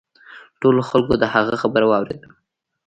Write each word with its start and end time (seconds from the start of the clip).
ټولو 0.61 0.81
خلکو 0.89 1.13
د 1.21 1.23
هغه 1.33 1.55
خبره 1.61 1.85
واوریده. 1.87 2.27